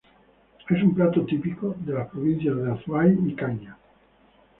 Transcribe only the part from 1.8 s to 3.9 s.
de las provincias de Azuay y Cañar.